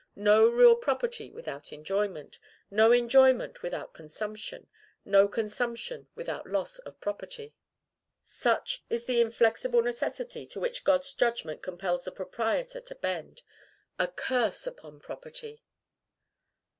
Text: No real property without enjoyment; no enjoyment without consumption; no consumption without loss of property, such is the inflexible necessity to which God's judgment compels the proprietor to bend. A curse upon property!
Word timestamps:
No 0.15 0.47
real 0.47 0.75
property 0.75 1.29
without 1.29 1.71
enjoyment; 1.71 2.39
no 2.71 2.91
enjoyment 2.91 3.61
without 3.61 3.93
consumption; 3.93 4.65
no 5.05 5.27
consumption 5.27 6.07
without 6.15 6.47
loss 6.49 6.79
of 6.79 6.99
property, 6.99 7.53
such 8.23 8.83
is 8.89 9.05
the 9.05 9.21
inflexible 9.21 9.83
necessity 9.83 10.47
to 10.47 10.59
which 10.59 10.83
God's 10.85 11.13
judgment 11.13 11.61
compels 11.61 12.05
the 12.05 12.11
proprietor 12.11 12.81
to 12.81 12.95
bend. 12.95 13.43
A 13.99 14.07
curse 14.07 14.65
upon 14.65 14.99
property! 14.99 15.61